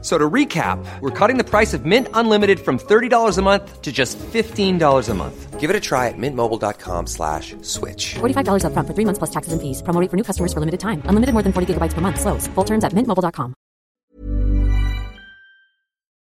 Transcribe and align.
So 0.00 0.16
to 0.16 0.30
recap, 0.30 0.78
we're 1.00 1.10
cutting 1.10 1.38
the 1.38 1.44
price 1.44 1.74
of 1.74 1.84
Mint 1.84 2.06
Unlimited 2.14 2.60
from 2.60 2.78
$30 2.78 3.36
a 3.36 3.42
month 3.42 3.82
to 3.82 3.90
just 3.90 4.16
$15 4.18 5.08
a 5.08 5.14
month. 5.14 5.58
Give 5.58 5.70
it 5.70 5.74
a 5.74 5.80
try 5.80 6.06
at 6.06 6.14
mintmobile.com 6.16 7.08
slash 7.08 7.56
switch. 7.62 8.14
$45 8.20 8.62
upfront 8.62 8.86
for 8.86 8.94
three 8.94 9.04
months 9.04 9.18
plus 9.18 9.30
taxes 9.30 9.52
and 9.52 9.60
fees. 9.60 9.82
Promo 9.82 10.00
rate 10.00 10.08
for 10.08 10.16
new 10.16 10.22
customers 10.22 10.52
for 10.52 10.60
limited 10.60 10.78
time. 10.78 11.02
Unlimited 11.06 11.32
more 11.34 11.42
than 11.42 11.52
40 11.52 11.74
gigabytes 11.74 11.94
per 11.94 12.00
month. 12.00 12.20
Slows. 12.20 12.46
Full 12.54 12.64
terms 12.64 12.84
at 12.84 12.92
mintmobile.com. 12.92 13.54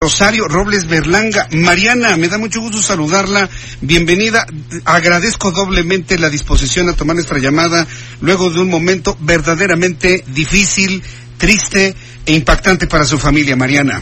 Rosario 0.06 0.48
Robles 0.48 0.86
Berlanga. 0.88 1.48
Mariana, 1.52 2.16
me 2.16 2.28
da 2.28 2.38
mucho 2.38 2.62
gusto 2.62 2.80
saludarla. 2.80 3.50
Bienvenida. 3.82 4.46
Agradezco 4.86 5.52
doblemente 5.52 6.20
la 6.20 6.30
disposición 6.30 6.90
a 6.90 6.94
tomar 6.94 7.16
nuestra 7.16 7.40
llamada 7.40 7.88
luego 8.22 8.52
de 8.52 8.60
un 8.60 8.70
momento 8.70 9.18
verdaderamente 9.20 10.24
difícil, 10.28 11.02
triste 11.38 11.96
e 12.26 12.34
impactante 12.34 12.88
para 12.88 13.06
su 13.06 13.18
familia, 13.18 13.56
Mariana. 13.56 14.02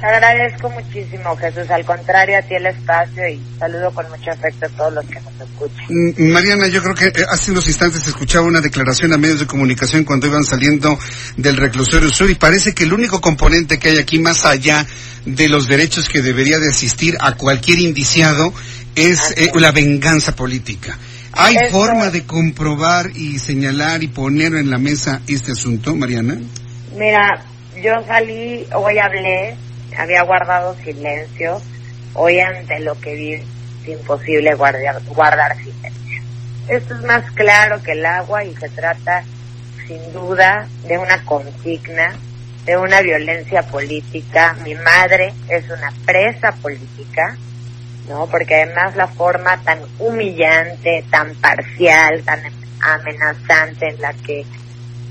Te 0.00 0.06
agradezco 0.06 0.68
muchísimo, 0.68 1.34
Jesús. 1.36 1.70
Al 1.70 1.84
contrario, 1.84 2.38
a 2.38 2.42
ti 2.42 2.54
el 2.54 2.66
espacio 2.66 3.26
y 3.28 3.40
saludo 3.58 3.90
con 3.92 4.08
mucho 4.10 4.30
afecto 4.30 4.66
a 4.66 4.68
todos 4.68 4.92
los 4.92 5.06
que 5.06 5.20
nos 5.20 5.40
escuchan. 5.40 5.86
Mm, 5.88 6.32
Mariana, 6.32 6.66
yo 6.66 6.82
creo 6.82 6.94
que 6.94 7.06
eh, 7.06 7.24
hace 7.30 7.50
unos 7.50 7.66
instantes 7.66 8.06
escuchaba 8.06 8.44
una 8.44 8.60
declaración 8.60 9.14
a 9.14 9.16
medios 9.16 9.40
de 9.40 9.46
comunicación 9.46 10.04
cuando 10.04 10.26
iban 10.26 10.44
saliendo 10.44 10.98
del 11.38 11.56
reclusorio 11.56 12.10
sur 12.10 12.30
y 12.30 12.34
parece 12.34 12.74
que 12.74 12.84
el 12.84 12.92
único 12.92 13.22
componente 13.22 13.78
que 13.78 13.88
hay 13.88 13.98
aquí 13.98 14.18
más 14.18 14.44
allá 14.44 14.86
de 15.24 15.48
los 15.48 15.66
derechos 15.66 16.10
que 16.10 16.20
debería 16.20 16.58
de 16.58 16.68
asistir 16.68 17.16
a 17.20 17.32
cualquier 17.32 17.78
indiciado 17.80 18.52
es 18.94 19.32
eh, 19.36 19.50
la 19.54 19.72
venganza 19.72 20.36
política. 20.36 20.98
¿Hay 21.38 21.56
Eso. 21.56 21.78
forma 21.78 22.10
de 22.10 22.24
comprobar 22.24 23.10
y 23.14 23.38
señalar 23.38 24.02
y 24.02 24.08
poner 24.08 24.54
en 24.54 24.70
la 24.70 24.78
mesa 24.78 25.20
este 25.28 25.52
asunto, 25.52 25.94
Mariana? 25.94 26.38
Mira, 26.96 27.44
yo 27.82 27.92
salí, 28.06 28.66
hoy 28.74 28.98
hablé, 28.98 29.54
había 29.98 30.22
guardado 30.22 30.74
silencio. 30.82 31.60
Hoy 32.14 32.40
ante 32.40 32.80
lo 32.80 32.98
que 32.98 33.14
vi 33.14 33.32
es 33.34 33.44
imposible 33.86 34.54
guardar, 34.54 35.02
guardar 35.04 35.56
silencio. 35.58 36.22
Esto 36.68 36.94
es 36.94 37.02
más 37.02 37.30
claro 37.32 37.82
que 37.82 37.92
el 37.92 38.06
agua 38.06 38.42
y 38.42 38.56
se 38.56 38.70
trata 38.70 39.22
sin 39.86 40.12
duda 40.12 40.66
de 40.88 40.96
una 40.96 41.22
consigna, 41.24 42.14
de 42.64 42.76
una 42.78 43.02
violencia 43.02 43.62
política. 43.62 44.56
Mi 44.64 44.74
madre 44.74 45.34
es 45.48 45.64
una 45.66 45.92
presa 46.06 46.52
política, 46.62 47.36
¿no? 48.08 48.26
Porque 48.26 48.62
además 48.62 48.96
la 48.96 49.08
forma 49.08 49.60
tan 49.62 49.80
humillante, 49.98 51.04
tan 51.10 51.34
parcial, 51.36 52.22
tan 52.22 52.40
amenazante 52.80 53.88
en 53.88 54.00
la 54.00 54.12
que 54.12 54.44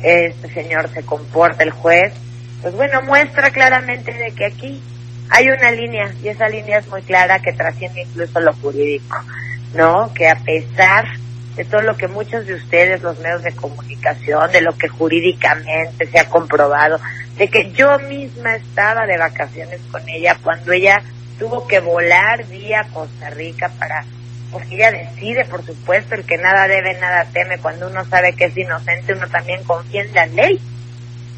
este 0.01 0.53
señor 0.53 0.89
se 0.89 1.03
comporta, 1.03 1.63
el 1.63 1.71
juez, 1.71 2.13
pues 2.61 2.73
bueno, 2.75 3.01
muestra 3.01 3.51
claramente 3.51 4.13
de 4.13 4.31
que 4.31 4.45
aquí 4.45 4.81
hay 5.29 5.49
una 5.49 5.71
línea 5.71 6.13
y 6.23 6.29
esa 6.29 6.47
línea 6.47 6.79
es 6.79 6.87
muy 6.87 7.01
clara 7.01 7.39
que 7.39 7.53
trasciende 7.53 8.03
incluso 8.03 8.39
lo 8.39 8.53
jurídico, 8.53 9.17
¿no? 9.73 10.13
Que 10.13 10.29
a 10.29 10.35
pesar 10.35 11.05
de 11.55 11.65
todo 11.65 11.81
lo 11.81 11.95
que 11.95 12.07
muchos 12.07 12.45
de 12.45 12.55
ustedes, 12.55 13.01
los 13.01 13.19
medios 13.19 13.43
de 13.43 13.53
comunicación, 13.53 14.51
de 14.51 14.61
lo 14.61 14.77
que 14.77 14.87
jurídicamente 14.87 16.05
se 16.07 16.19
ha 16.19 16.29
comprobado, 16.29 16.99
de 17.37 17.47
que 17.47 17.71
yo 17.71 17.97
misma 17.99 18.55
estaba 18.55 19.05
de 19.05 19.17
vacaciones 19.17 19.79
con 19.91 20.07
ella 20.07 20.37
cuando 20.41 20.71
ella 20.71 21.01
tuvo 21.37 21.67
que 21.67 21.79
volar 21.79 22.45
vía 22.45 22.87
Costa 22.93 23.29
Rica 23.29 23.69
para 23.77 24.05
porque 24.55 24.75
ella 24.75 24.91
decide, 24.91 25.43
por 25.43 25.65
supuesto, 25.65 26.15
el 26.15 26.23
que 26.23 26.37
nada 26.37 26.65
debe, 26.67 26.93
nada 26.99 27.25
teme, 27.33 27.57
cuando 27.57 27.89
uno 27.89 28.05
sabe 28.05 28.33
que 28.33 28.45
es 28.45 28.57
inocente, 28.57 29.13
uno 29.13 29.27
también 29.27 29.61
confía 29.65 30.03
en 30.03 30.13
la 30.13 30.25
ley. 30.27 30.61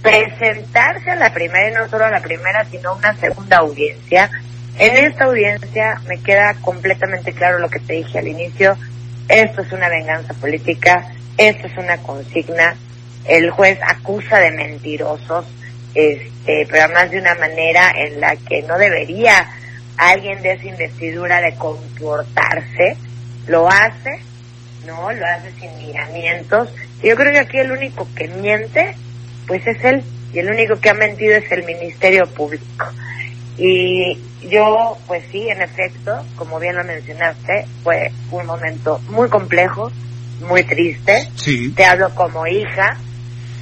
Presentarse 0.04 1.10
a 1.10 1.16
la 1.16 1.34
primera, 1.34 1.68
y 1.68 1.74
no 1.74 1.90
solo 1.90 2.06
a 2.06 2.12
la 2.12 2.22
primera, 2.22 2.64
sino 2.66 2.92
a 2.92 2.96
una 2.96 3.16
segunda 3.16 3.58
audiencia. 3.58 4.30
En 4.78 4.96
esta 5.04 5.26
audiencia 5.26 6.00
me 6.08 6.22
queda 6.22 6.54
completamente 6.62 7.34
claro 7.34 7.58
lo 7.58 7.70
que 7.70 7.80
te 7.80 7.94
dije 7.94 8.20
al 8.20 8.28
inicio, 8.28 8.78
esto 9.28 9.64
es 9.64 9.72
una 9.72 9.90
venganza 9.90 10.36
política, 10.36 11.12
esto 11.38 11.66
es 11.66 11.78
una 11.78 11.98
consigna, 11.98 12.76
el 13.26 13.50
juez 13.50 13.80
acusa 13.82 14.38
de 14.38 14.52
mentirosos, 14.52 15.46
este, 15.96 16.68
pero 16.70 16.84
además 16.84 17.10
de 17.10 17.20
una 17.20 17.34
manera 17.34 17.92
en 17.96 18.22
la 18.22 18.36
que 18.36 18.62
no 18.62 18.78
debería 18.78 19.50
alguien 19.98 20.42
de 20.42 20.54
esa 20.54 20.66
investidura 20.66 21.42
de 21.42 21.56
comportarse, 21.56 22.98
lo 23.48 23.68
hace, 23.68 24.22
¿no? 24.86 25.12
Lo 25.12 25.26
hace 25.26 25.52
sin 25.60 25.76
miramientos. 25.78 26.70
Yo 27.04 27.16
creo 27.16 27.32
que 27.32 27.40
aquí 27.40 27.58
el 27.58 27.72
único 27.72 28.08
que 28.16 28.28
miente, 28.28 28.96
pues 29.48 29.66
es 29.68 29.84
él, 29.84 30.04
y 30.34 30.40
el 30.40 30.50
único 30.50 30.80
que 30.80 30.90
ha 30.90 30.94
mentido 30.94 31.36
es 31.36 31.52
el 31.52 31.64
Ministerio 31.64 32.28
Público. 32.28 32.86
Y 33.58 34.20
yo, 34.50 34.98
pues 35.08 35.24
sí, 35.32 35.50
en 35.50 35.62
efecto, 35.62 36.24
como 36.36 36.60
bien 36.60 36.76
lo 36.76 36.84
mencionaste, 36.84 37.66
fue 37.84 38.12
un 38.32 38.46
momento 38.46 39.00
muy 39.10 39.30
complejo, 39.30 39.92
muy 40.48 40.64
triste. 40.64 41.28
Sí. 41.36 41.72
Te 41.72 41.86
hablo 41.86 42.14
como 42.14 42.46
hija, 42.46 42.98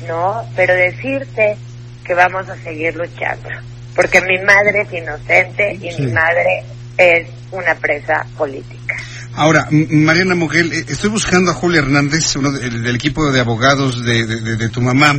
¿no? 0.07 0.46
Pero 0.56 0.73
decirte 0.73 1.57
que 2.03 2.13
vamos 2.13 2.50
a 2.50 2.56
seguir 2.57 2.96
luchando. 2.96 3.50
Porque 3.95 4.22
mi 4.22 4.38
madre 4.45 4.81
es 4.88 4.94
inocente 4.94 5.73
y 5.81 5.91
Sí. 5.91 6.01
mi 6.03 6.11
madre 6.11 6.63
es 6.97 7.28
una 7.51 7.75
presa 7.75 8.25
política. 8.38 8.95
Ahora, 9.38 9.67
Mariana 9.69 10.33
Moguel, 10.33 10.72
eh, 10.72 10.85
estoy 10.88 11.09
buscando 11.09 11.51
a 11.51 11.53
Julio 11.53 11.79
Hernández, 11.81 12.38
uno 12.38 12.51
del, 12.53 12.81
del 12.81 12.95
equipo 12.95 13.29
de 13.34 13.41
abogados 13.41 14.01
de, 14.05 14.25
de- 14.25 14.39
de- 14.39 14.55
de 14.55 14.69
tu 14.69 14.79
mamá, 14.81 15.13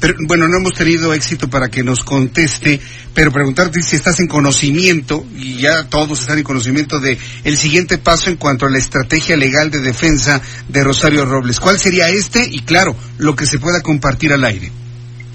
pero 0.00 0.14
bueno, 0.26 0.48
no 0.48 0.56
hemos 0.58 0.72
tenido 0.72 1.14
éxito 1.14 1.48
para 1.48 1.68
que 1.68 1.84
nos 1.84 2.02
conteste, 2.02 2.80
pero 3.14 3.30
preguntarte 3.30 3.80
si 3.84 3.94
estás 3.94 4.18
en 4.18 4.26
conocimiento, 4.26 5.24
y 5.36 5.58
ya 5.58 5.84
todos 5.88 6.20
están 6.20 6.38
en 6.38 6.44
conocimiento 6.44 6.98
de 6.98 7.16
el 7.44 7.56
siguiente 7.56 7.96
paso 7.98 8.28
en 8.30 8.36
cuanto 8.36 8.66
a 8.66 8.70
la 8.70 8.78
estrategia 8.78 9.36
legal 9.36 9.70
de 9.70 9.78
defensa 9.80 10.40
de 10.68 10.82
Rosario 10.82 11.24
Robles. 11.24 11.60
¿Cuál 11.60 11.78
sería 11.78 12.08
este? 12.08 12.42
Y 12.50 12.62
claro, 12.62 12.96
lo 13.18 13.36
que 13.36 13.46
se 13.46 13.60
pueda 13.60 13.82
compartir 13.82 14.32
al 14.32 14.44
aire. 14.44 14.72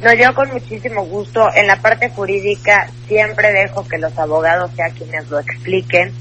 No, 0.01 0.13
yo 0.13 0.33
con 0.35 0.51
muchísimo 0.51 1.05
gusto. 1.05 1.47
En 1.55 1.67
la 1.67 1.77
parte 1.77 2.09
jurídica 2.09 2.89
siempre 3.07 3.53
dejo 3.53 3.87
que 3.87 3.97
los 3.97 4.17
abogados 4.17 4.71
sean 4.75 4.91
quienes 4.91 5.29
lo 5.29 5.39
expliquen. 5.39 6.13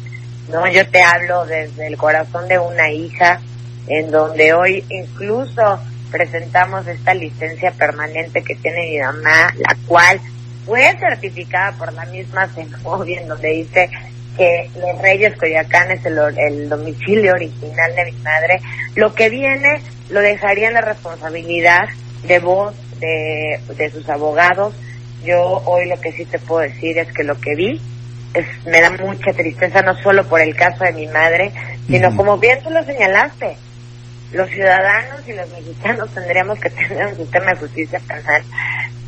No, 0.50 0.66
yo 0.68 0.86
te 0.88 1.02
hablo 1.02 1.44
desde 1.46 1.86
el 1.86 1.96
corazón 1.96 2.46
de 2.48 2.58
una 2.58 2.90
hija, 2.90 3.40
en 3.88 4.10
donde 4.10 4.52
hoy 4.52 4.84
incluso 4.90 5.80
presentamos 6.10 6.86
esta 6.86 7.14
licencia 7.14 7.72
permanente 7.72 8.42
que 8.42 8.54
tiene 8.56 8.90
mi 8.90 8.98
mamá, 9.00 9.52
la 9.56 9.76
cual 9.86 10.20
fue 10.64 10.96
certificada 10.98 11.72
por 11.72 11.92
la 11.92 12.04
misma 12.06 12.48
Cenobia, 12.48 13.20
en 13.20 13.28
donde 13.28 13.48
dice 13.48 13.90
que 14.36 14.70
Los 14.78 15.00
Reyes 15.00 15.36
Coyoacán 15.36 15.90
es 15.90 16.04
el, 16.04 16.18
el 16.36 16.68
domicilio 16.68 17.32
original 17.32 17.94
de 17.94 18.04
mi 18.04 18.18
madre. 18.22 18.60
Lo 18.94 19.14
que 19.14 19.28
viene 19.30 19.82
lo 20.10 20.20
dejaría 20.20 20.68
en 20.68 20.74
la 20.74 20.80
responsabilidad 20.80 21.88
de 22.26 22.38
vos, 22.38 22.74
de, 23.04 23.75
de 23.75 23.91
sus 23.91 24.09
abogados. 24.09 24.75
Yo 25.25 25.62
hoy 25.65 25.88
lo 25.88 26.00
que 26.00 26.12
sí 26.12 26.25
te 26.25 26.38
puedo 26.38 26.60
decir 26.60 26.98
es 26.98 27.12
que 27.12 27.25
lo 27.25 27.41
que 27.41 27.54
vi 27.54 27.81
es, 28.34 28.47
me 28.66 28.81
da 28.81 28.91
mucha 28.91 29.32
tristeza, 29.32 29.82
no 29.82 29.97
solo 30.03 30.25
por 30.25 30.41
el 30.41 30.54
caso 30.54 30.84
de 30.84 30.92
mi 30.92 31.06
madre, 31.06 31.53
sino 31.87 32.14
como 32.16 32.37
bien 32.38 32.60
tú 32.62 32.70
lo 32.70 32.84
señalaste, 32.84 33.56
los 34.32 34.50
ciudadanos 34.50 35.26
y 35.26 35.32
los 35.32 35.48
mexicanos 35.50 36.10
tendríamos 36.12 36.59
que 36.59 36.70
tener 36.70 37.06
un 37.06 37.16
sistema 37.16 37.53
de 37.53 37.56
justicia 37.56 38.00
penal 38.00 38.43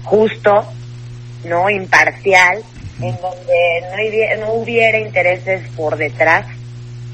justo, 0.04 0.72
no 1.44 1.68
imparcial, 1.68 2.62
en 3.00 3.16
donde 3.20 4.36
no 4.38 4.54
hubiera 4.54 4.98
intereses 4.98 5.68
por 5.76 5.96
detrás 5.96 6.46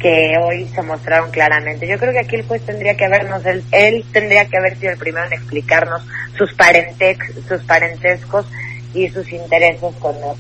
que 0.03 0.33
hoy 0.43 0.69
se 0.75 0.83
mostraron 0.83 1.31
claramente. 1.31 1.87
Yo 1.87 1.97
creo 1.97 2.13
que 2.13 2.19
aquí 2.19 2.35
el 2.35 2.43
juez 2.43 2.61
tendría 2.67 2.97
que 2.97 3.05
habernos, 3.05 3.47
él, 3.47 3.63
él 3.71 4.05
tendría 4.13 4.47
que 4.47 4.59
haber 4.59 4.77
sido 4.77 4.93
el 4.93 4.99
primero 4.99 5.27
en 5.27 5.35
explicarnos 5.35 6.03
sus, 6.37 6.53
parentex, 6.55 7.25
sus 7.49 7.63
parentescos 7.63 8.45
y 8.95 9.09
sus 9.09 9.31
intereses 9.31 9.81
con 10.01 10.17
otros. 10.17 10.39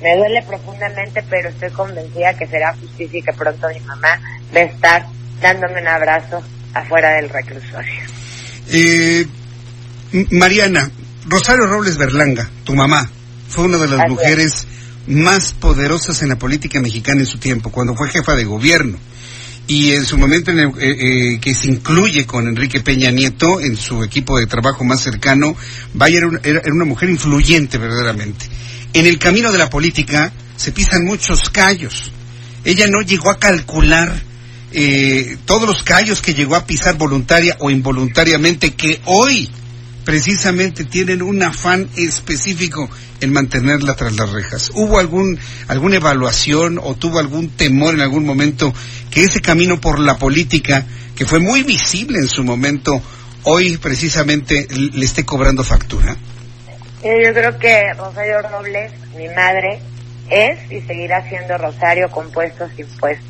Me 0.00 0.16
duele 0.16 0.42
profundamente, 0.42 1.22
pero 1.28 1.48
estoy 1.48 1.70
convencida 1.70 2.34
que 2.34 2.46
será 2.46 2.74
justicia 2.74 3.18
y 3.18 3.22
que 3.22 3.32
pronto 3.32 3.68
mi 3.68 3.80
mamá 3.80 4.20
va 4.54 4.60
a 4.60 4.62
estar 4.62 5.06
dándome 5.40 5.80
un 5.80 5.88
abrazo 5.88 6.40
afuera 6.72 7.14
del 7.16 7.28
reclusorio. 7.28 8.00
Eh, 8.70 9.26
Mariana, 10.30 10.88
Rosario 11.26 11.66
Robles 11.66 11.98
Berlanga, 11.98 12.48
tu 12.64 12.74
mamá, 12.74 13.08
fue 13.48 13.64
una 13.64 13.78
de 13.78 13.88
las 13.88 14.00
Así 14.00 14.40
es. 14.40 14.66
Más 15.06 15.52
poderosas 15.52 16.22
en 16.22 16.30
la 16.30 16.38
política 16.38 16.80
mexicana 16.80 17.20
en 17.20 17.26
su 17.26 17.38
tiempo, 17.38 17.70
cuando 17.70 17.94
fue 17.94 18.10
jefa 18.10 18.34
de 18.34 18.44
gobierno. 18.44 18.98
y 19.68 19.92
en 19.92 20.04
su 20.04 20.18
momento 20.18 20.50
en 20.50 20.58
el, 20.58 20.68
eh, 20.70 20.74
eh, 20.80 21.40
que 21.40 21.54
se 21.54 21.68
incluye 21.68 22.26
con 22.26 22.48
Enrique 22.48 22.80
Peña 22.80 23.12
Nieto 23.12 23.60
en 23.60 23.76
su 23.76 24.02
equipo 24.02 24.36
de 24.36 24.46
trabajo 24.46 24.82
más 24.82 25.00
cercano, 25.00 25.54
vaya 25.94 26.18
era 26.18 26.40
era 26.42 26.74
una 26.74 26.84
mujer 26.84 27.08
influyente 27.08 27.78
verdaderamente. 27.78 28.44
En 28.92 29.06
el 29.06 29.18
camino 29.18 29.52
de 29.52 29.58
la 29.58 29.70
política 29.70 30.32
se 30.56 30.72
pisan 30.72 31.04
muchos 31.04 31.48
callos. 31.48 32.10
Ella 32.64 32.86
no 32.88 33.02
llegó 33.02 33.30
a 33.30 33.38
calcular 33.38 34.22
eh, 34.72 35.36
todos 35.44 35.66
los 35.66 35.82
callos 35.82 36.22
que 36.22 36.34
llegó 36.34 36.56
a 36.56 36.66
pisar 36.66 36.96
voluntaria 36.96 37.56
o 37.60 37.70
involuntariamente 37.70 38.74
que 38.74 39.00
hoy 39.04 39.50
precisamente 40.04 40.84
tienen 40.84 41.22
un 41.22 41.42
afán 41.42 41.88
específico 41.96 42.88
en 43.20 43.32
mantenerla 43.32 43.94
tras 43.94 44.14
las 44.16 44.30
rejas. 44.30 44.70
¿Hubo 44.74 44.98
algún 44.98 45.38
alguna 45.68 45.96
evaluación 45.96 46.78
o 46.82 46.94
tuvo 46.94 47.18
algún 47.18 47.50
temor 47.50 47.94
en 47.94 48.00
algún 48.00 48.26
momento 48.26 48.72
que 49.10 49.24
ese 49.24 49.40
camino 49.40 49.80
por 49.80 49.98
la 50.00 50.18
política, 50.18 50.84
que 51.14 51.24
fue 51.24 51.38
muy 51.38 51.62
visible 51.62 52.18
en 52.18 52.28
su 52.28 52.42
momento, 52.42 53.00
hoy 53.44 53.76
precisamente 53.76 54.66
le 54.70 55.04
esté 55.04 55.24
cobrando 55.24 55.62
factura? 55.62 56.16
Eh, 57.02 57.14
yo 57.24 57.32
creo 57.32 57.58
que 57.58 57.92
Rosario 57.94 58.42
Robles, 58.42 58.92
mi 59.16 59.28
madre, 59.28 59.80
es 60.30 60.70
y 60.70 60.80
seguirá 60.82 61.28
siendo 61.28 61.58
Rosario 61.58 62.10
compuestos 62.10 62.70
impuestos. 62.78 63.26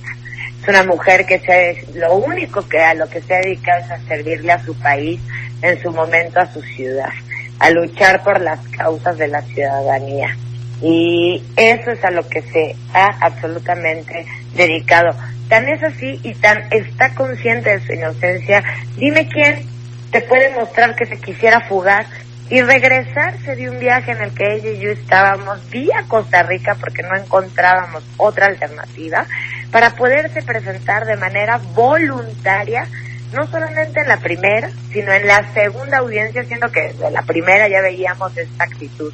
Es 0.63 0.69
una 0.69 0.85
mujer 0.85 1.27
que 1.27 1.41
se, 1.41 1.99
lo 1.99 2.15
único 2.15 2.69
que 2.69 2.79
a 2.79 2.95
lo 2.95 3.09
que 3.09 3.21
se 3.21 3.35
ha 3.35 3.41
dedicado 3.41 3.85
es 3.85 3.91
a 3.91 3.99
servirle 4.07 4.53
a 4.53 4.65
su 4.65 4.75
país, 4.75 5.21
en 5.63 5.81
su 5.81 5.91
momento 5.91 6.41
a 6.41 6.53
su 6.53 6.61
ciudad, 6.63 7.13
a 7.59 7.71
luchar 7.71 8.23
por 8.23 8.41
las 8.41 8.61
causas 8.69 9.17
de 9.19 9.29
la 9.29 9.43
ciudadanía. 9.43 10.37
Y 10.83 11.43
eso 11.57 11.93
es 11.93 12.05
a 12.05 12.11
lo 12.11 12.29
que 12.29 12.43
se 12.43 12.77
ha 12.93 13.07
absolutamente 13.21 14.27
dedicado. 14.55 15.17
Tan 15.49 15.69
es 15.69 15.83
así 15.83 16.19
y 16.23 16.35
tan 16.35 16.65
está 16.71 17.15
consciente 17.15 17.71
de 17.71 17.87
su 17.87 17.93
inocencia. 17.93 18.65
Dime 18.97 19.29
quién 19.29 19.67
te 20.11 20.23
puede 20.23 20.51
mostrar 20.51 20.97
que 20.97 21.07
se 21.07 21.19
quisiera 21.19 21.61
fugar 21.61 22.07
y 22.51 22.61
regresarse 22.61 23.57
de 23.57 23.71
un 23.71 23.79
viaje 23.79 24.13
en 24.13 24.21
el 24.21 24.35
que 24.35 24.55
ella 24.55 24.71
y 24.71 24.81
yo 24.81 24.91
estábamos 24.91 25.71
vía 25.71 26.05
Costa 26.09 26.43
Rica 26.43 26.77
porque 26.79 27.03
no 27.03 27.17
encontrábamos 27.17 28.05
otra 28.19 28.47
alternativa 28.47 29.27
para 29.71 29.95
poderse 29.95 30.43
presentar 30.43 31.07
de 31.07 31.17
manera 31.17 31.59
voluntaria 31.75 32.87
no 33.33 33.47
solamente 33.47 34.01
en 34.01 34.09
la 34.09 34.19
primera, 34.19 34.71
sino 34.93 35.13
en 35.13 35.27
la 35.27 35.53
segunda 35.55 35.99
audiencia, 35.99 36.45
siendo 36.45 36.71
que 36.71 36.93
de 36.93 37.11
la 37.11 37.23
primera 37.23 37.69
ya 37.69 37.81
veíamos 37.81 38.37
esta 38.37 38.65
actitud 38.65 39.13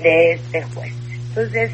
de 0.00 0.32
este 0.32 0.62
juez. 0.62 0.92
Entonces, 1.28 1.70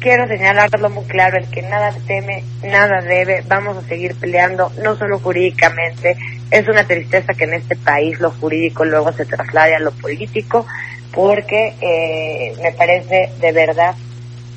quiero 0.00 0.26
señalarlo 0.26 0.88
muy 0.90 1.04
claro, 1.04 1.36
el 1.36 1.48
que 1.50 1.62
nada 1.62 1.94
teme, 2.06 2.44
nada 2.62 3.02
debe, 3.02 3.42
vamos 3.46 3.76
a 3.76 3.88
seguir 3.88 4.14
peleando, 4.14 4.72
no 4.82 4.96
solo 4.96 5.18
jurídicamente, 5.18 6.16
es 6.50 6.66
una 6.68 6.84
tristeza 6.84 7.34
que 7.34 7.44
en 7.44 7.54
este 7.54 7.76
país 7.76 8.18
lo 8.18 8.30
jurídico 8.30 8.84
luego 8.84 9.12
se 9.12 9.26
traslade 9.26 9.74
a 9.74 9.80
lo 9.80 9.92
político, 9.92 10.66
porque 11.12 11.74
eh, 11.80 12.54
me 12.62 12.72
parece 12.72 13.30
de 13.40 13.52
verdad, 13.52 13.94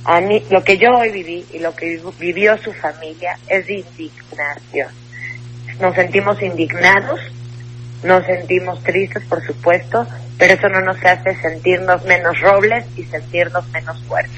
a 0.06 0.20
mí, 0.22 0.44
lo 0.50 0.64
que 0.64 0.78
yo 0.78 0.90
hoy 0.98 1.12
viví 1.12 1.46
y 1.54 1.60
lo 1.60 1.76
que 1.76 2.00
vivió 2.20 2.58
su 2.58 2.74
familia 2.74 3.38
es 3.48 3.70
indignación 3.70 5.03
nos 5.80 5.96
sentimos 5.96 6.42
indignados, 6.42 7.20
nos 8.04 8.26
sentimos 8.26 8.84
tristes, 8.84 9.24
por 9.26 9.46
supuesto, 9.46 10.06
pero 10.38 10.54
eso 10.54 10.68
no 10.70 10.82
nos 10.82 10.98
hace 11.04 11.36
sentirnos 11.42 12.04
menos 12.06 12.40
robles 12.42 12.86
y 12.98 13.04
sentirnos 13.04 13.68
menos 13.70 14.02
fuertes. 14.04 14.32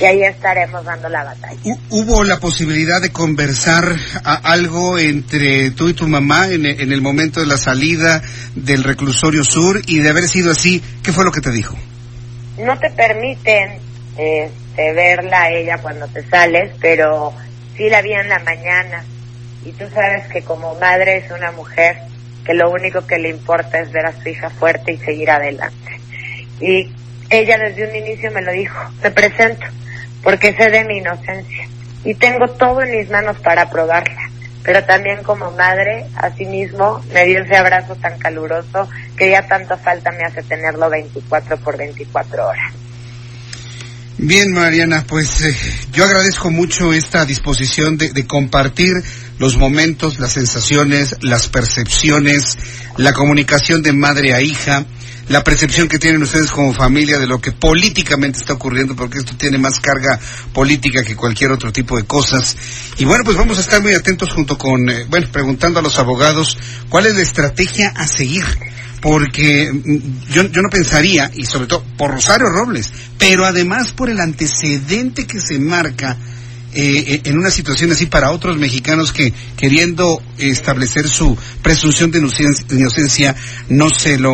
Y 0.00 0.04
ahí 0.04 0.22
estaremos 0.24 0.84
dando 0.84 1.08
la 1.08 1.22
batalla. 1.22 1.58
¿Hubo 1.90 2.24
la 2.24 2.38
posibilidad 2.38 3.00
de 3.00 3.12
conversar 3.12 3.84
algo 4.24 4.98
entre 4.98 5.70
tú 5.70 5.88
y 5.88 5.94
tu 5.94 6.08
mamá 6.08 6.48
en, 6.48 6.64
el 6.64 7.02
momento 7.02 7.40
de 7.40 7.46
la 7.46 7.58
salida 7.58 8.22
del 8.56 8.82
reclusorio 8.82 9.44
sur? 9.44 9.80
Y 9.86 9.98
de 9.98 10.08
haber 10.08 10.28
sido 10.28 10.50
así, 10.50 10.82
¿qué 11.04 11.12
fue 11.12 11.24
lo 11.24 11.30
que 11.30 11.40
te 11.40 11.52
dijo? 11.52 11.76
No 12.58 12.76
te 12.78 12.90
permiten 12.90 13.78
este, 14.16 14.92
verla 14.94 15.42
a 15.42 15.50
ella 15.52 15.78
cuando 15.78 16.08
te 16.08 16.26
sales, 16.28 16.74
pero 16.80 17.32
sí 17.76 17.88
la 17.88 18.02
vi 18.02 18.12
en 18.12 18.28
la 18.28 18.40
mañana 18.40 19.04
y 19.64 19.72
tú 19.72 19.84
sabes 19.94 20.26
que 20.28 20.42
como 20.42 20.74
madre 20.76 21.18
es 21.18 21.30
una 21.30 21.52
mujer 21.52 21.96
que 22.44 22.54
lo 22.54 22.70
único 22.70 23.06
que 23.06 23.18
le 23.18 23.28
importa 23.28 23.78
es 23.78 23.92
ver 23.92 24.06
a 24.06 24.20
su 24.20 24.28
hija 24.28 24.50
fuerte 24.50 24.92
y 24.92 24.98
seguir 24.98 25.30
adelante. 25.30 26.00
Y 26.60 26.90
ella 27.30 27.58
desde 27.58 27.88
un 27.88 27.96
inicio 27.96 28.30
me 28.32 28.42
lo 28.42 28.52
dijo, 28.52 28.78
te 29.00 29.10
presento, 29.10 29.66
porque 30.22 30.54
sé 30.54 30.70
de 30.70 30.84
mi 30.84 30.98
inocencia 30.98 31.68
y 32.04 32.14
tengo 32.14 32.48
todo 32.48 32.82
en 32.82 32.98
mis 32.98 33.10
manos 33.10 33.38
para 33.38 33.70
probarla. 33.70 34.30
Pero 34.64 34.84
también 34.84 35.22
como 35.24 35.50
madre, 35.52 36.06
asimismo, 36.16 37.02
me 37.12 37.24
dio 37.24 37.42
ese 37.42 37.56
abrazo 37.56 37.96
tan 37.96 38.16
caluroso 38.18 38.88
que 39.16 39.30
ya 39.30 39.46
tanto 39.46 39.76
falta 39.76 40.12
me 40.12 40.24
hace 40.24 40.42
tenerlo 40.42 40.88
24 40.88 41.56
por 41.58 41.76
24 41.76 42.46
horas. 42.46 42.72
Bien, 44.18 44.52
Mariana, 44.52 45.04
pues 45.08 45.42
eh, 45.42 45.56
yo 45.90 46.04
agradezco 46.04 46.50
mucho 46.50 46.92
esta 46.92 47.24
disposición 47.24 47.96
de, 47.96 48.24
compartir 48.26 48.92
los 49.42 49.56
momentos, 49.56 50.20
las 50.20 50.34
sensaciones, 50.34 51.16
las 51.20 51.48
percepciones, 51.48 52.56
la 52.96 53.12
comunicación 53.12 53.82
de 53.82 53.92
madre 53.92 54.34
a 54.34 54.40
hija, 54.40 54.86
la 55.28 55.42
percepción 55.42 55.88
que 55.88 55.98
tienen 55.98 56.22
ustedes 56.22 56.52
como 56.52 56.72
familia 56.72 57.18
de 57.18 57.26
lo 57.26 57.40
que 57.40 57.50
políticamente 57.50 58.38
está 58.38 58.52
ocurriendo, 58.52 58.94
porque 58.94 59.18
esto 59.18 59.34
tiene 59.36 59.58
más 59.58 59.80
carga 59.80 60.16
política 60.52 61.02
que 61.02 61.16
cualquier 61.16 61.50
otro 61.50 61.72
tipo 61.72 61.96
de 61.96 62.04
cosas. 62.04 62.56
Y 62.98 63.04
bueno, 63.04 63.24
pues 63.24 63.36
vamos 63.36 63.58
a 63.58 63.62
estar 63.62 63.82
muy 63.82 63.94
atentos 63.94 64.30
junto 64.32 64.56
con, 64.56 64.88
eh, 64.88 65.06
bueno, 65.08 65.26
preguntando 65.32 65.80
a 65.80 65.82
los 65.82 65.98
abogados 65.98 66.56
cuál 66.88 67.06
es 67.06 67.16
la 67.16 67.22
estrategia 67.22 67.88
a 67.96 68.06
seguir 68.06 68.44
porque 69.00 69.72
mm, 69.72 70.30
yo, 70.30 70.44
yo 70.44 70.62
no 70.62 70.70
pensaría, 70.70 71.32
y 71.34 71.46
sobre 71.46 71.66
todo 71.66 71.82
por 71.98 72.12
Rosario 72.12 72.46
Robles, 72.48 72.92
pero 73.18 73.44
además 73.44 73.90
por 73.90 74.08
el 74.08 74.20
antecedente 74.20 75.26
que 75.26 75.40
se 75.40 75.58
marca 75.58 76.16
eh, 76.74 77.04
eh, 77.14 77.20
en 77.24 77.38
una 77.38 77.50
situación 77.50 77.92
así 77.92 78.06
para 78.06 78.30
otros 78.30 78.56
mexicanos 78.56 79.12
que 79.12 79.32
queriendo 79.56 80.22
establecer 80.38 81.08
su 81.08 81.36
presunción 81.62 82.10
de 82.10 82.18
inocencia 82.18 83.34
no 83.68 83.90
se 83.90 84.18
lo 84.18 84.32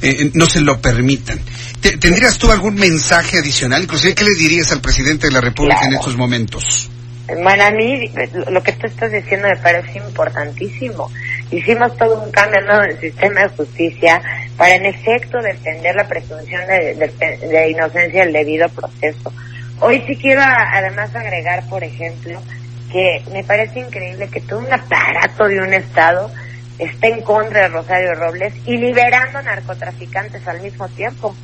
eh, 0.00 0.30
no 0.34 0.46
se 0.46 0.60
lo 0.60 0.80
permitan. 0.80 1.40
¿Tendrías 1.80 2.38
tú 2.38 2.50
algún 2.50 2.74
mensaje 2.74 3.38
adicional? 3.38 3.82
Inclusive, 3.82 4.14
¿qué 4.14 4.24
le 4.24 4.34
dirías 4.34 4.72
al 4.72 4.80
presidente 4.80 5.28
de 5.28 5.32
la 5.32 5.40
República 5.40 5.86
en 5.86 5.94
estos 5.94 6.16
momentos? 6.16 6.90
Bueno, 7.28 7.64
a 7.64 7.70
mí 7.70 8.10
lo 8.50 8.62
que 8.62 8.72
tú 8.72 8.86
estás 8.86 9.12
diciendo 9.12 9.48
me 9.48 9.60
parece 9.60 9.98
importantísimo. 9.98 11.10
Hicimos 11.50 11.96
todo 11.96 12.22
un 12.22 12.30
cambio 12.30 12.60
¿no? 12.62 12.82
en 12.82 12.90
el 12.90 13.00
sistema 13.00 13.42
de 13.42 13.48
justicia 13.50 14.20
para, 14.56 14.74
en 14.76 14.86
efecto, 14.86 15.38
defender 15.38 15.94
la 15.94 16.08
presunción 16.08 16.66
de, 16.66 16.94
de, 16.94 17.70
inocencia 17.70 18.24
del 18.24 18.32
debido 18.32 18.68
proceso. 18.70 19.32
Hoy 19.80 20.02
sí 20.06 20.16
quiero 20.16 20.42
además 20.42 21.14
agregar, 21.14 21.68
por 21.68 21.84
ejemplo, 21.84 22.42
que 22.90 23.22
me 23.32 23.44
parece 23.44 23.80
increíble 23.80 24.28
que 24.28 24.40
todo 24.40 24.58
un 24.58 24.72
aparato 24.72 25.44
de 25.44 25.60
un 25.60 25.72
Estado 25.72 26.30
esté 26.78 27.08
en 27.08 27.22
contra 27.22 27.62
de 27.62 27.68
Rosario 27.68 28.14
Robles 28.14 28.54
y 28.66 28.76
liberando 28.76 29.40
narcotraficantes 29.42 30.46
al 30.48 30.60
mismo 30.62 30.88
tiempo. 30.88 31.34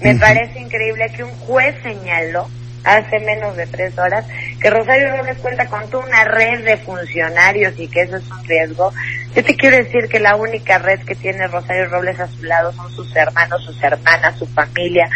Me 0.00 0.14
parece 0.16 0.58
increíble 0.58 1.12
que 1.14 1.24
un 1.24 1.32
juez 1.40 1.74
señaló 1.82 2.48
hace 2.84 3.18
menos 3.20 3.56
de 3.56 3.66
tres 3.66 3.98
horas, 3.98 4.26
que 4.60 4.70
Rosario 4.70 5.16
Robles 5.16 5.38
cuenta 5.38 5.66
con 5.66 5.88
toda 5.88 6.06
una 6.06 6.24
red 6.24 6.64
de 6.64 6.76
funcionarios 6.78 7.74
y 7.78 7.88
que 7.88 8.02
eso 8.02 8.16
es 8.16 8.30
un 8.30 8.44
riesgo. 8.44 8.92
Yo 9.34 9.42
te 9.42 9.56
quiero 9.56 9.76
decir 9.76 10.08
que 10.08 10.20
la 10.20 10.36
única 10.36 10.78
red 10.78 11.00
que 11.00 11.14
tiene 11.14 11.46
Rosario 11.48 11.86
Robles 11.86 12.20
a 12.20 12.28
su 12.28 12.42
lado 12.44 12.72
son 12.72 12.90
sus 12.92 13.14
hermanos, 13.16 13.64
sus 13.64 13.82
hermanas, 13.82 14.38
su 14.38 14.46
familia, 14.46 15.08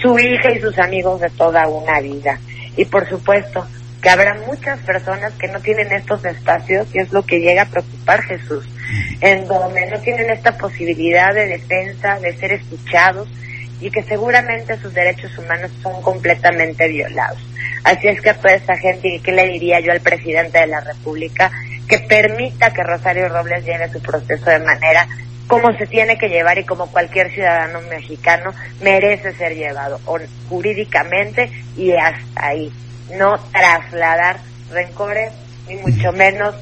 su 0.00 0.18
hija 0.18 0.52
y 0.52 0.60
sus 0.60 0.78
amigos 0.78 1.20
de 1.20 1.30
toda 1.30 1.68
una 1.68 2.00
vida. 2.00 2.38
Y 2.76 2.84
por 2.84 3.08
supuesto 3.08 3.66
que 4.02 4.10
habrá 4.10 4.34
muchas 4.46 4.78
personas 4.80 5.32
que 5.34 5.48
no 5.48 5.60
tienen 5.60 5.90
estos 5.92 6.24
espacios 6.24 6.86
y 6.94 6.98
es 6.98 7.12
lo 7.12 7.24
que 7.24 7.40
llega 7.40 7.62
a 7.62 7.70
preocupar 7.70 8.22
Jesús, 8.22 8.64
en 9.20 9.46
donde 9.46 9.86
no 9.90 9.98
tienen 10.00 10.30
esta 10.30 10.56
posibilidad 10.56 11.34
de 11.34 11.46
defensa, 11.46 12.18
de 12.20 12.36
ser 12.36 12.52
escuchados, 12.52 13.28
y 13.80 13.90
que 13.90 14.02
seguramente 14.02 14.78
sus 14.78 14.94
derechos 14.94 15.36
humanos 15.38 15.70
son 15.82 16.00
completamente 16.02 16.88
violados. 16.88 17.38
Así 17.84 18.08
es 18.08 18.20
que 18.20 18.30
a 18.30 18.34
toda 18.34 18.54
esa 18.54 18.76
gente, 18.76 19.08
¿y 19.08 19.20
qué 19.20 19.32
le 19.32 19.48
diría 19.48 19.80
yo 19.80 19.92
al 19.92 20.00
presidente 20.00 20.58
de 20.58 20.66
la 20.66 20.80
República? 20.80 21.50
Que 21.88 21.98
permita 21.98 22.72
que 22.72 22.82
Rosario 22.82 23.28
Robles 23.28 23.64
lleve 23.64 23.88
su 23.90 24.00
proceso 24.00 24.50
de 24.50 24.58
manera 24.60 25.06
como 25.46 25.72
se 25.78 25.86
tiene 25.86 26.18
que 26.18 26.28
llevar 26.28 26.58
y 26.58 26.64
como 26.64 26.90
cualquier 26.90 27.30
ciudadano 27.32 27.80
mexicano 27.88 28.52
merece 28.80 29.32
ser 29.34 29.54
llevado, 29.54 30.00
jurídicamente 30.48 31.50
y 31.76 31.92
hasta 31.92 32.46
ahí. 32.46 32.72
No 33.16 33.38
trasladar 33.52 34.40
rencores, 34.72 35.32
ni 35.68 35.76
mucho 35.76 36.12
menos 36.12 36.54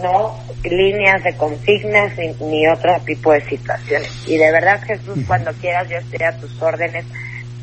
no 0.00 0.38
líneas 0.62 1.24
de 1.24 1.36
consignas 1.36 2.12
ni, 2.40 2.68
otro 2.68 3.00
tipo 3.04 3.32
de 3.32 3.40
situaciones. 3.48 4.08
Y 4.28 4.36
de 4.36 4.52
verdad, 4.52 4.80
Jesús, 4.86 5.18
cuando 5.26 5.52
quieras, 5.54 5.88
yo 5.88 5.96
estoy 5.96 6.24
a 6.24 6.36
tus 6.38 6.62
órdenes 6.62 7.04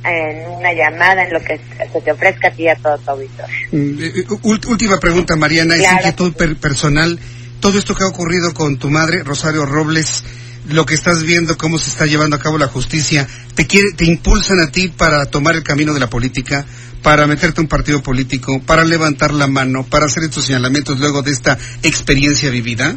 en 0.03 0.45
una 0.51 0.73
llamada, 0.73 1.23
en 1.23 1.33
lo 1.33 1.39
que 1.39 1.59
se 1.91 2.01
te 2.01 2.11
ofrezca 2.11 2.49
a 2.49 2.51
ti 2.51 2.63
y 2.63 2.67
a 2.67 2.75
todo 2.75 2.97
tu 2.97 3.11
auditorio. 3.11 3.55
Mm, 3.71 4.03
eh, 4.03 4.11
eh, 4.17 4.59
última 4.67 4.99
pregunta, 4.99 5.35
Mariana, 5.37 5.75
es 5.75 5.81
Claro. 5.81 5.97
inquietud 5.97 6.33
per- 6.35 6.57
personal. 6.57 7.17
Todo 7.61 7.79
esto 7.79 7.95
que 7.95 8.03
ha 8.03 8.07
ocurrido 8.07 8.53
con 8.53 8.77
tu 8.77 8.89
madre, 8.89 9.23
Rosario 9.23 9.65
Robles, 9.65 10.23
lo 10.67 10.85
que 10.85 10.93
estás 10.95 11.23
viendo, 11.23 11.57
cómo 11.57 11.77
se 11.77 11.89
está 11.89 12.05
llevando 12.05 12.35
a 12.35 12.39
cabo 12.39 12.57
la 12.57 12.67
justicia, 12.67 13.27
¿te, 13.55 13.67
quiere, 13.67 13.91
te 13.95 14.05
impulsan 14.05 14.59
a 14.59 14.71
ti 14.71 14.87
para 14.89 15.25
tomar 15.25 15.55
el 15.55 15.63
camino 15.63 15.93
de 15.93 15.99
la 15.99 16.09
política, 16.09 16.65
para 17.03 17.27
meterte 17.27 17.59
a 17.59 17.63
un 17.63 17.67
partido 17.67 18.01
político, 18.01 18.59
para 18.65 18.83
levantar 18.83 19.31
la 19.33 19.47
mano, 19.47 19.83
para 19.83 20.05
hacer 20.05 20.23
estos 20.23 20.45
señalamientos 20.45 20.99
luego 20.99 21.21
de 21.21 21.31
esta 21.31 21.57
experiencia 21.83 22.49
vivida? 22.49 22.95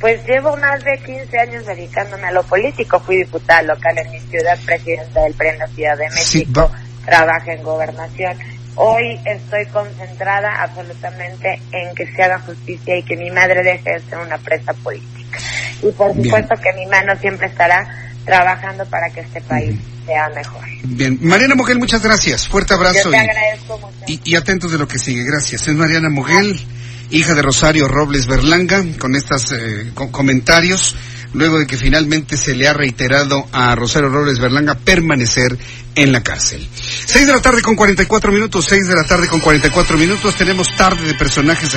Pues 0.00 0.20
llevo 0.26 0.54
más 0.58 0.84
de 0.84 0.98
15 1.04 1.38
años 1.38 1.66
dedicándome 1.66 2.24
a 2.24 2.32
lo 2.32 2.42
político. 2.42 3.00
Fui 3.00 3.16
diputada 3.16 3.62
local 3.62 3.96
en 3.96 4.10
mi 4.12 4.20
ciudad, 4.28 4.58
presidenta 4.66 5.22
del 5.22 5.32
PRE 5.32 5.50
en 5.50 5.58
la 5.58 5.66
Ciudad 5.68 5.96
de 5.96 6.10
Sí, 6.22 6.38
México, 6.40 6.70
va- 6.70 6.80
trabajo 7.06 7.50
en 7.50 7.62
gobernación. 7.62 8.36
Hoy 8.74 9.18
estoy 9.24 9.64
concentrada 9.72 10.62
absolutamente 10.62 11.62
en 11.72 11.94
que 11.94 12.06
se 12.14 12.22
haga 12.22 12.40
justicia 12.40 12.98
y 12.98 13.02
que 13.04 13.16
mi 13.16 13.30
madre 13.30 13.62
deje 13.62 13.90
de 13.90 14.00
ser 14.00 14.18
una 14.18 14.36
presa 14.36 14.74
política. 14.74 15.25
Y 15.82 15.90
por 15.92 16.12
Bien. 16.14 16.24
supuesto 16.24 16.54
que 16.62 16.72
mi 16.74 16.86
mano 16.86 17.12
siempre 17.20 17.46
estará 17.48 18.10
trabajando 18.24 18.84
para 18.86 19.08
que 19.10 19.20
este 19.20 19.40
país 19.42 19.76
sea 20.06 20.28
mejor. 20.30 20.62
Bien, 20.84 21.18
Mariana 21.22 21.54
Mogel, 21.54 21.78
muchas 21.78 22.02
gracias. 22.02 22.48
Fuerte 22.48 22.74
abrazo 22.74 23.04
Yo 23.04 23.10
te 23.10 23.16
y, 23.16 23.20
agradezco 23.20 23.78
mucho. 23.78 23.94
y, 24.06 24.20
y 24.24 24.34
atentos 24.36 24.72
de 24.72 24.78
lo 24.78 24.88
que 24.88 24.98
sigue. 24.98 25.24
Gracias. 25.24 25.66
Es 25.68 25.74
Mariana 25.74 26.08
Mogel, 26.10 26.60
hija 27.10 27.34
de 27.34 27.42
Rosario 27.42 27.86
Robles 27.88 28.26
Berlanga, 28.26 28.82
con 28.98 29.14
estos 29.14 29.54
comentarios, 30.10 30.96
luego 31.32 31.58
de 31.58 31.66
que 31.66 31.76
finalmente 31.76 32.36
se 32.36 32.54
le 32.54 32.66
ha 32.68 32.72
reiterado 32.72 33.46
a 33.52 33.74
Rosario 33.74 34.08
Robles 34.08 34.38
Berlanga 34.38 34.74
permanecer 34.74 35.56
en 35.94 36.12
la 36.12 36.22
cárcel. 36.22 36.66
Seis 37.06 37.26
de 37.26 37.32
la 37.32 37.40
tarde 37.40 37.62
con 37.62 37.74
44 37.76 38.32
minutos, 38.32 38.66
seis 38.68 38.86
de 38.88 38.94
la 38.94 39.04
tarde 39.04 39.28
con 39.28 39.40
44 39.40 39.96
minutos, 39.98 40.34
tenemos 40.36 40.74
tarde 40.76 41.04
de 41.06 41.14
personajes. 41.14 41.76